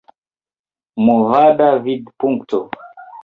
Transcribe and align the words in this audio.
Movada 1.03 1.69
Vidpunkto 1.83 2.59